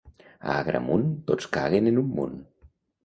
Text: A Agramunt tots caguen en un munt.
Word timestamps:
A 0.53 0.53
Agramunt 0.61 1.05
tots 1.31 1.49
caguen 1.59 1.91
en 1.93 2.01
un 2.05 2.09
munt. 2.17 2.45